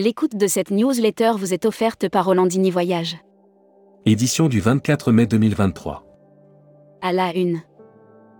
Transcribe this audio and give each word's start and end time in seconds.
L'écoute 0.00 0.36
de 0.36 0.46
cette 0.46 0.70
newsletter 0.70 1.32
vous 1.36 1.52
est 1.52 1.66
offerte 1.66 2.08
par 2.08 2.26
Rolandini 2.26 2.70
Voyage. 2.70 3.16
Édition 4.06 4.48
du 4.48 4.60
24 4.60 5.10
mai 5.10 5.26
2023. 5.26 6.04
À 7.02 7.12
la 7.12 7.34
une. 7.34 7.62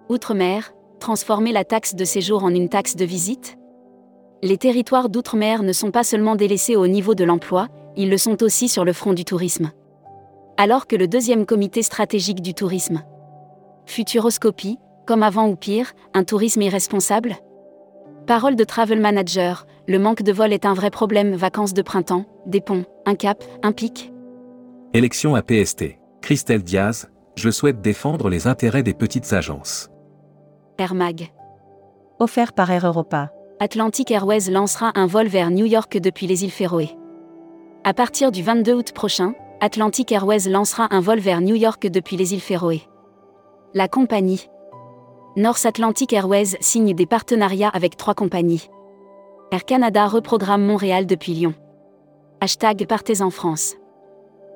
Outre-mer, 0.08 0.72
transformer 1.00 1.50
la 1.50 1.64
taxe 1.64 1.96
de 1.96 2.04
séjour 2.04 2.44
en 2.44 2.50
une 2.50 2.68
taxe 2.68 2.94
de 2.94 3.04
visite? 3.04 3.58
Les 4.40 4.56
territoires 4.56 5.08
d'outre-mer 5.08 5.64
ne 5.64 5.72
sont 5.72 5.90
pas 5.90 6.04
seulement 6.04 6.36
délaissés 6.36 6.76
au 6.76 6.86
niveau 6.86 7.16
de 7.16 7.24
l'emploi, 7.24 7.66
ils 7.96 8.08
le 8.08 8.18
sont 8.18 8.40
aussi 8.44 8.68
sur 8.68 8.84
le 8.84 8.92
front 8.92 9.12
du 9.12 9.24
tourisme. 9.24 9.72
Alors 10.58 10.86
que 10.86 10.94
le 10.94 11.08
deuxième 11.08 11.44
comité 11.44 11.82
stratégique 11.82 12.40
du 12.40 12.54
tourisme. 12.54 13.02
Futuroscopie, 13.84 14.78
comme 15.08 15.24
avant 15.24 15.48
ou 15.48 15.56
pire, 15.56 15.92
un 16.14 16.22
tourisme 16.22 16.62
irresponsable? 16.62 17.34
Parole 18.28 18.56
de 18.56 18.64
travel 18.64 19.00
manager, 19.00 19.66
le 19.86 19.98
manque 19.98 20.22
de 20.22 20.32
vol 20.32 20.52
est 20.52 20.66
un 20.66 20.74
vrai 20.74 20.90
problème. 20.90 21.34
Vacances 21.34 21.72
de 21.72 21.80
printemps, 21.80 22.26
des 22.44 22.60
ponts, 22.60 22.84
un 23.06 23.14
cap, 23.14 23.42
un 23.62 23.72
pic. 23.72 24.12
Élection 24.92 25.34
à 25.34 25.40
PST. 25.40 25.96
Christelle 26.20 26.62
Diaz, 26.62 27.08
je 27.36 27.48
souhaite 27.48 27.80
défendre 27.80 28.28
les 28.28 28.46
intérêts 28.46 28.82
des 28.82 28.92
petites 28.92 29.32
agences. 29.32 29.88
Air 30.76 30.94
Mag. 30.94 31.30
Offert 32.18 32.52
par 32.52 32.70
Air 32.70 32.86
Europa. 32.86 33.32
Atlantic 33.60 34.10
Airways 34.10 34.50
lancera 34.50 34.92
un 34.94 35.06
vol 35.06 35.28
vers 35.28 35.50
New 35.50 35.64
York 35.64 35.96
depuis 35.96 36.26
les 36.26 36.44
îles 36.44 36.50
Féroé. 36.50 36.90
À 37.84 37.94
partir 37.94 38.30
du 38.30 38.42
22 38.42 38.74
août 38.74 38.92
prochain, 38.92 39.32
Atlantic 39.62 40.12
Airways 40.12 40.50
lancera 40.50 40.88
un 40.90 41.00
vol 41.00 41.18
vers 41.18 41.40
New 41.40 41.56
York 41.56 41.86
depuis 41.86 42.18
les 42.18 42.34
îles 42.34 42.42
Féroé. 42.42 42.82
La 43.72 43.88
compagnie 43.88 44.50
North 45.38 45.66
Atlantic 45.66 46.12
Airways 46.12 46.56
signe 46.58 46.96
des 46.96 47.06
partenariats 47.06 47.68
avec 47.68 47.96
trois 47.96 48.14
compagnies. 48.14 48.68
Air 49.52 49.64
Canada 49.64 50.08
reprogramme 50.08 50.64
Montréal 50.64 51.06
depuis 51.06 51.32
Lyon. 51.32 51.54
Hashtag 52.40 52.88
Partez 52.88 53.22
en 53.22 53.30
France. 53.30 53.76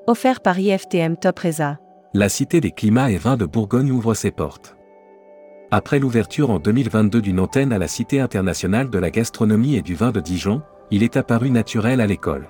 Offert 0.09 0.41
par 0.41 0.59
IFTM 0.59 1.17
Top 1.17 1.39
Reza. 1.39 1.79
La 2.15 2.29
Cité 2.29 2.61
des 2.61 2.73
climats 2.73 3.12
et 3.12 3.17
vins 3.17 3.37
de 3.37 3.47
Bourgogne 3.47 3.92
ouvre 3.92 4.15
ses 4.15 4.33
portes. 4.33 4.77
Après 5.70 6.01
l'ouverture 6.01 6.51
en 6.51 6.59
2022 6.59 7.23
d'une 7.23 7.39
antenne 7.39 7.73
à 7.73 7.79
la 7.79 7.87
Cité 7.87 8.19
internationale 8.19 8.91
de 8.91 8.98
la 8.98 9.12
gastronomie 9.12 9.77
et 9.77 9.83
du 9.83 9.95
vin 9.95 10.11
de 10.11 10.19
Dijon, 10.19 10.62
il 10.91 11.05
est 11.05 11.17
apparu 11.17 11.51
naturel 11.51 12.01
à 12.01 12.09
l'école. 12.09 12.48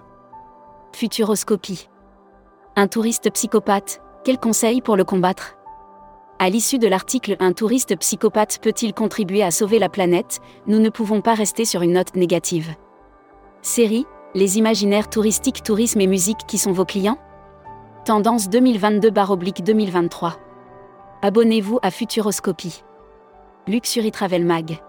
Futuroscopie. 0.95 1.91
Un 2.77 2.89
touriste 2.89 3.31
psychopathe, 3.31 4.01
quel 4.25 4.39
conseil 4.39 4.81
pour 4.81 4.97
le 4.97 5.05
combattre? 5.05 5.59
À 6.43 6.51
l'issue 6.51 6.81
de 6.81 6.89
l'article 6.89 7.37
Un 7.39 7.53
touriste 7.53 7.97
psychopathe 8.01 8.59
peut-il 8.61 8.95
contribuer 8.95 9.45
à 9.45 9.53
sauver 9.53 9.79
la 9.79 9.89
planète? 9.89 10.41
Nous 10.67 10.81
ne 10.81 10.89
pouvons 10.89 11.21
pas 11.21 11.35
rester 11.35 11.65
sur 11.65 11.83
une 11.83 11.93
note 11.93 12.17
négative. 12.17 12.75
Série 13.61 14.07
Les 14.35 14.59
imaginaires 14.59 15.09
touristiques, 15.09 15.63
tourisme 15.63 16.01
et 16.01 16.09
musique 16.09 16.41
qui 16.48 16.59
sont 16.59 16.73
vos 16.73 16.85
clients? 16.85 17.19
Tendance 18.05 18.48
2022-2023. 18.48 20.33
Abonnez-vous 21.23 21.79
à 21.81 21.93
Futuroscopie. 21.93 22.83
Luxury 23.69 24.11
Travel 24.11 24.45
Mag. 24.45 24.81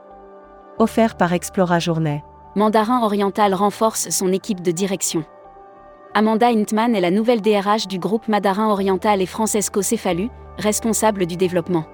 Offert 0.79 1.17
par 1.17 1.33
Explora 1.33 1.77
Journée. 1.77 2.23
Mandarin 2.55 3.03
Oriental 3.03 3.53
renforce 3.53 4.09
son 4.09 4.33
équipe 4.33 4.61
de 4.63 4.71
direction. 4.71 5.23
Amanda 6.15 6.49
Hintman 6.49 6.95
est 6.95 7.01
la 7.01 7.09
nouvelle 7.09 7.41
DRH 7.41 7.87
du 7.87 7.97
groupe 7.97 8.27
Mandarin 8.27 8.69
Oriental 8.69 9.19
et 9.19 9.25
Francesco 9.25 9.81
Cefalu, 9.81 10.29
responsable 10.59 11.25
du 11.25 11.37
développement. 11.37 11.85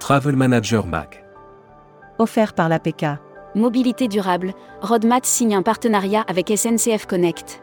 Travel 0.00 0.34
Manager 0.34 0.84
Mag. 0.84 1.24
Offert 2.18 2.52
par 2.52 2.68
l'APK. 2.68 3.06
Mobilité 3.54 4.08
durable, 4.08 4.54
Rodmat 4.80 5.20
signe 5.22 5.54
un 5.54 5.62
partenariat 5.62 6.24
avec 6.26 6.48
SNCF 6.48 7.06
Connect. 7.06 7.62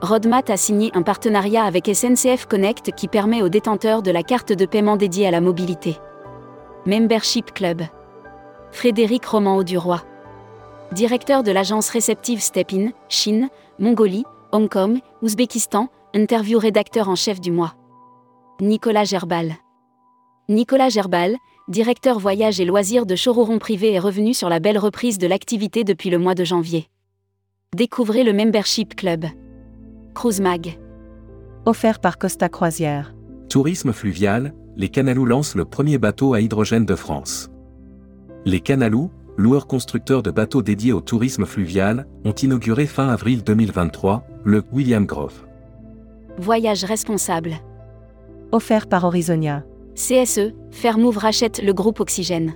Rodmat 0.00 0.44
a 0.48 0.56
signé 0.56 0.92
un 0.94 1.02
partenariat 1.02 1.64
avec 1.64 1.90
SNCF 1.92 2.46
Connect 2.46 2.92
qui 2.94 3.08
permet 3.08 3.42
aux 3.42 3.48
détenteurs 3.48 4.00
de 4.00 4.12
la 4.12 4.22
carte 4.22 4.52
de 4.52 4.64
paiement 4.64 4.96
dédiée 4.96 5.26
à 5.26 5.32
la 5.32 5.40
mobilité. 5.40 5.98
Membership 6.86 7.52
Club. 7.52 7.82
Frédéric 8.70 9.24
Roman 9.26 9.56
Auduroy. 9.56 10.04
Directeur 10.92 11.42
de 11.42 11.50
l'agence 11.50 11.88
réceptive 11.88 12.40
Step-In, 12.40 12.90
Chine, 13.08 13.48
Mongolie, 13.80 14.24
Hong 14.54 14.68
Kong, 14.68 15.00
Ouzbékistan, 15.20 15.88
interview 16.14 16.60
rédacteur 16.60 17.08
en 17.08 17.16
chef 17.16 17.40
du 17.40 17.50
mois. 17.50 17.74
Nicolas 18.60 19.02
Gerbal. 19.02 19.54
Nicolas 20.48 20.90
Gerbal, 20.90 21.34
directeur 21.66 22.20
voyage 22.20 22.60
et 22.60 22.64
loisirs 22.64 23.04
de 23.04 23.16
Chororon 23.16 23.58
Privé 23.58 23.94
est 23.94 23.98
revenu 23.98 24.32
sur 24.32 24.48
la 24.48 24.60
belle 24.60 24.78
reprise 24.78 25.18
de 25.18 25.26
l'activité 25.26 25.82
depuis 25.82 26.08
le 26.08 26.18
mois 26.18 26.36
de 26.36 26.44
janvier. 26.44 26.86
Découvrez 27.74 28.22
le 28.22 28.32
Membership 28.32 28.94
Club. 28.94 29.24
Cruise 30.14 30.40
Mag. 30.40 30.78
Offert 31.66 31.98
par 31.98 32.16
Costa 32.16 32.48
Croisière. 32.48 33.12
Tourisme 33.48 33.92
fluvial, 33.92 34.54
les 34.76 34.88
Canalous 34.88 35.26
lancent 35.26 35.56
le 35.56 35.64
premier 35.64 35.98
bateau 35.98 36.32
à 36.32 36.40
hydrogène 36.40 36.86
de 36.86 36.94
France. 36.94 37.50
Les 38.44 38.60
Canalous, 38.60 39.10
loueurs 39.36 39.66
constructeurs 39.66 40.22
de 40.22 40.30
bateaux 40.30 40.62
dédiés 40.62 40.92
au 40.92 41.00
tourisme 41.00 41.46
fluvial, 41.46 42.06
ont 42.24 42.32
inauguré 42.32 42.86
fin 42.86 43.08
avril 43.08 43.42
2023 43.42 44.26
le 44.44 44.62
William 44.72 45.06
Grove. 45.06 45.44
Voyage 46.38 46.84
responsable. 46.84 47.54
Offert 48.52 48.86
par 48.86 49.04
Horizonia. 49.04 49.64
CSE, 49.94 50.52
Fairmove 50.70 51.18
rachète 51.18 51.62
le 51.62 51.72
groupe 51.72 52.00
Oxygène. 52.00 52.54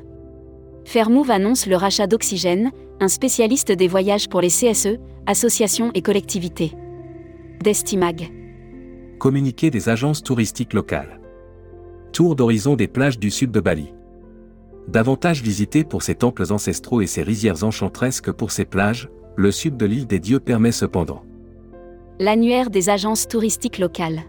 Fairmove 0.84 1.30
annonce 1.30 1.66
le 1.66 1.76
rachat 1.76 2.06
d'Oxygène, 2.06 2.72
un 3.00 3.08
spécialiste 3.08 3.70
des 3.70 3.88
voyages 3.88 4.28
pour 4.28 4.40
les 4.40 4.48
CSE, 4.48 4.98
associations 5.26 5.90
et 5.94 6.02
collectivités. 6.02 6.72
Destimag. 7.62 8.32
Communiqué 9.18 9.70
des 9.70 9.88
agences 9.88 10.22
touristiques 10.22 10.72
locales. 10.72 11.20
Tour 12.12 12.36
d'horizon 12.36 12.74
des 12.74 12.88
plages 12.88 13.18
du 13.18 13.30
sud 13.30 13.50
de 13.50 13.60
Bali. 13.60 13.92
Davantage 14.88 15.42
visité 15.42 15.84
pour 15.84 16.02
ses 16.02 16.14
temples 16.14 16.50
ancestraux 16.50 17.02
et 17.02 17.06
ses 17.06 17.22
rizières 17.22 17.62
enchanteresses 17.62 18.22
que 18.22 18.30
pour 18.30 18.50
ses 18.50 18.64
plages, 18.64 19.10
le 19.36 19.50
sud 19.50 19.76
de 19.76 19.84
l'île 19.84 20.06
des 20.06 20.18
dieux 20.18 20.40
permet 20.40 20.72
cependant. 20.72 21.22
L'annuaire 22.18 22.70
des 22.70 22.88
agences 22.88 23.28
touristiques 23.28 23.78
locales. 23.78 24.22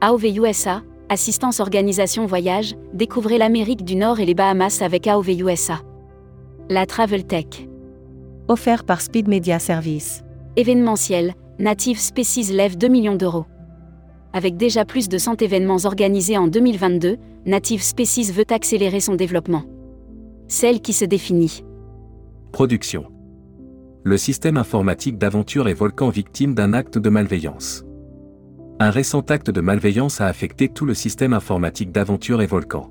AOV 0.00 0.26
USA, 0.36 0.82
Assistance 1.08 1.58
Organisation 1.58 2.24
Voyage, 2.24 2.76
découvrez 2.92 3.36
l'Amérique 3.36 3.84
du 3.84 3.96
Nord 3.96 4.20
et 4.20 4.26
les 4.26 4.34
Bahamas 4.34 4.80
avec 4.80 5.08
AOV 5.08 5.30
USA. 5.40 5.80
La 6.70 6.86
Travel 6.86 7.24
Tech. 7.24 7.66
Offert 8.46 8.84
par 8.84 9.00
Speed 9.00 9.26
Media 9.26 9.58
Service. 9.58 10.22
Événementiel, 10.54 11.34
Native 11.58 11.98
Species 11.98 12.52
lève 12.52 12.78
2 12.78 12.86
millions 12.86 13.16
d'euros. 13.16 13.46
Avec 14.34 14.56
déjà 14.56 14.84
plus 14.84 15.08
de 15.08 15.16
100 15.16 15.42
événements 15.42 15.84
organisés 15.84 16.36
en 16.36 16.48
2022, 16.48 17.18
Native 17.46 17.82
Species 17.82 18.32
veut 18.32 18.44
accélérer 18.50 18.98
son 18.98 19.14
développement. 19.14 19.62
Celle 20.48 20.80
qui 20.80 20.92
se 20.92 21.04
définit. 21.04 21.64
Production. 22.50 23.04
Le 24.02 24.16
système 24.16 24.56
informatique 24.56 25.18
d'Aventure 25.18 25.68
et 25.68 25.72
Volcan 25.72 26.08
victime 26.08 26.52
d'un 26.52 26.72
acte 26.72 26.98
de 26.98 27.08
malveillance. 27.10 27.84
Un 28.80 28.90
récent 28.90 29.20
acte 29.20 29.50
de 29.50 29.60
malveillance 29.60 30.20
a 30.20 30.26
affecté 30.26 30.68
tout 30.68 30.84
le 30.84 30.94
système 30.94 31.32
informatique 31.32 31.92
d'Aventure 31.92 32.42
et 32.42 32.46
Volcan. 32.46 32.90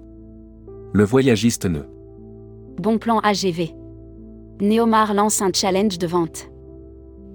Le 0.93 1.03
voyagiste 1.03 1.65
ne. 1.65 1.81
Bon 2.77 2.97
plan 2.97 3.19
AGV. 3.19 3.75
Neomar 4.61 5.13
lance 5.13 5.41
un 5.41 5.51
challenge 5.53 5.97
de 5.97 6.07
vente. 6.07 6.53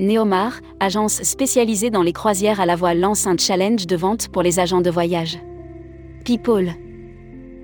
Neomar, 0.01 0.53
agence 0.79 1.23
spécialisée 1.25 1.91
dans 1.91 2.03
les 2.03 2.13
croisières 2.13 2.61
à 2.61 2.67
la 2.67 2.77
voile, 2.77 3.01
lance 3.01 3.27
un 3.27 3.37
challenge 3.37 3.87
de 3.87 3.97
vente 3.97 4.29
pour 4.29 4.43
les 4.43 4.61
agents 4.61 4.81
de 4.81 4.91
voyage. 4.91 5.39
People. 6.25 6.73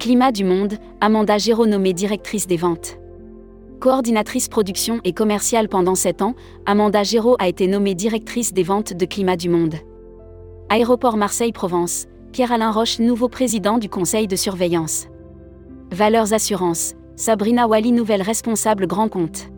Climat 0.01 0.33
du 0.33 0.43
monde, 0.43 0.75
Amanda 1.01 1.39
Géraud 1.39 1.67
nommée 1.67 1.93
directrice 1.93 2.49
des 2.49 2.57
ventes. 2.57 2.99
Coordinatrice 3.79 4.49
production 4.49 5.01
et 5.05 5.13
commerciale 5.13 5.69
pendant 5.69 5.95
7 5.95 6.23
ans, 6.23 6.35
Amanda 6.67 7.05
Géraud 7.05 7.37
a 7.39 7.47
été 7.47 7.69
nommée 7.69 7.95
directrice 7.95 8.53
des 8.53 8.65
ventes 8.65 8.95
de 8.95 9.05
Climat 9.05 9.37
du 9.37 9.49
monde. 9.49 9.77
Aéroport 10.71 11.17
Marseille-Provence, 11.17 12.07
Pierre-Alain 12.33 12.73
Roche, 12.73 12.99
nouveau 12.99 13.29
président 13.29 13.79
du 13.79 13.89
conseil 13.89 14.27
de 14.27 14.35
surveillance. 14.35 15.07
Valeurs 15.93 16.33
Assurances, 16.33 16.95
Sabrina 17.15 17.69
Wally, 17.69 17.93
nouvelle 17.93 18.23
responsable 18.23 18.89
grand 18.89 19.09
compte. 19.09 19.51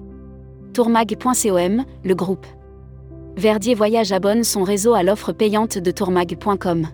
Tourmag.com, 0.74 1.84
le 2.04 2.14
groupe. 2.14 2.46
Verdier 3.36 3.74
Voyage 3.74 4.12
abonne 4.12 4.44
son 4.44 4.62
réseau 4.62 4.94
à 4.94 5.02
l'offre 5.02 5.30
payante 5.30 5.76
de 5.76 5.90
tourmag.com. 5.90 6.88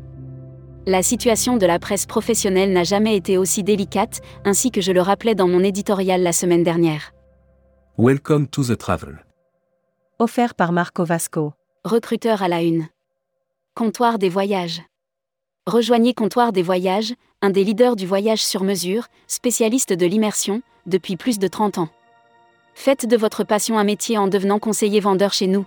La 0.87 1.05
situation 1.05 1.57
de 1.57 1.67
la 1.67 1.79
presse 1.79 2.05
professionnelle 2.05 2.73
n'a 2.73 2.83
jamais 2.83 3.17
été 3.17 3.39
aussi 3.39 3.63
délicate, 3.63 4.21
ainsi 4.45 4.73
que 4.73 4.81
je 4.81 4.91
le 4.91 5.01
rappelais 5.01 5.37
dans 5.37 5.47
mon 5.47 5.63
éditorial 5.63 6.21
la 6.21 6.33
semaine 6.33 6.65
dernière. 6.65 7.13
Welcome 7.97 8.49
to 8.49 8.65
the 8.65 8.77
travel. 8.77 9.25
Offert 10.19 10.57
par 10.57 10.73
Marco 10.73 11.05
Vasco. 11.05 11.53
Recruteur 11.85 12.43
à 12.43 12.49
la 12.49 12.63
une. 12.63 12.89
Comptoir 13.77 14.19
des 14.19 14.29
voyages. 14.29 14.83
Rejoignez 15.69 16.13
Comptoir 16.13 16.51
des 16.51 16.63
voyages, 16.63 17.15
un 17.41 17.51
des 17.51 17.63
leaders 17.63 17.95
du 17.95 18.05
voyage 18.05 18.45
sur 18.45 18.65
mesure, 18.65 19.07
spécialiste 19.29 19.93
de 19.93 20.07
l'immersion, 20.07 20.63
depuis 20.87 21.17
plus 21.17 21.39
de 21.39 21.47
30 21.47 21.79
ans. 21.79 21.89
Faites 22.75 23.07
de 23.07 23.17
votre 23.17 23.45
passion 23.45 23.79
un 23.79 23.85
métier 23.85 24.19
en 24.19 24.27
devenant 24.27 24.59
conseiller 24.59 24.99
vendeur 24.99 25.33
chez 25.33 25.47
nous. 25.47 25.67